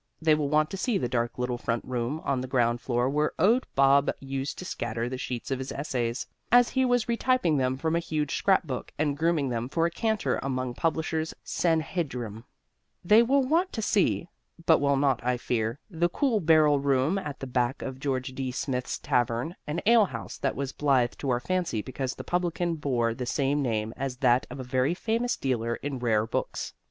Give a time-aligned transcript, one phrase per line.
[0.19, 3.33] They will want to see the dark little front room on the ground floor where
[3.37, 7.77] Owd Bob used to scatter the sheets of his essays as he was retyping them
[7.77, 12.45] from a huge scrapbook and grooming them for a canter among publishers' sanhedrim.
[13.05, 14.27] They will want to see
[14.65, 18.51] (but will not, I fear) the cool barrel room at the back of George D.
[18.51, 23.13] Smith's tavern, an ale house that was blithe to our fancy because the publican bore
[23.13, 26.73] the same name as that of a very famous dealer in rare books.